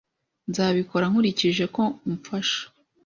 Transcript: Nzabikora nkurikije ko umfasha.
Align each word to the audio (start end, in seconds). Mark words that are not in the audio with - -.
Nzabikora 0.49 1.05
nkurikije 1.11 1.65
ko 1.75 1.83
umfasha. 2.07 2.61